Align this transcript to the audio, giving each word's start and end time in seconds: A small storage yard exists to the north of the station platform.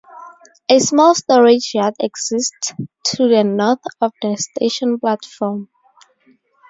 A 0.67 0.79
small 0.79 1.13
storage 1.13 1.75
yard 1.75 1.93
exists 1.99 2.59
to 3.05 3.27
the 3.27 3.43
north 3.43 3.83
of 4.01 4.11
the 4.23 4.35
station 4.35 4.99
platform. 4.99 5.69